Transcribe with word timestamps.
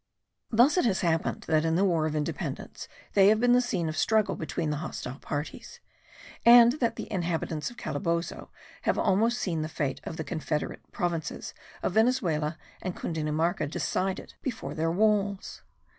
Thus 0.49 0.77
it 0.77 0.85
has 0.85 1.01
happened 1.01 1.41
that 1.43 1.63
in 1.63 1.75
the 1.75 1.85
war 1.85 2.07
of 2.07 2.15
independence 2.15 2.87
they 3.13 3.27
have 3.27 3.39
been 3.39 3.51
the 3.53 3.61
scene 3.61 3.87
of 3.87 3.95
struggle 3.95 4.35
between 4.35 4.71
the 4.71 4.77
hostile 4.77 5.19
parties; 5.19 5.79
and 6.43 6.71
that 6.79 6.95
the 6.95 7.05
inhabitants 7.13 7.69
of 7.69 7.77
Calabozo 7.77 8.49
have 8.81 8.97
almost 8.97 9.37
seen 9.37 9.61
the 9.61 9.69
fate 9.69 10.01
of 10.03 10.17
the 10.17 10.23
confederate 10.23 10.81
provinces 10.91 11.53
of 11.83 11.93
Venezuela 11.93 12.57
and 12.81 12.95
Cundinamarca 12.95 13.67
decided 13.69 14.33
before 14.41 14.73
their 14.73 14.89
walls. 14.89 15.61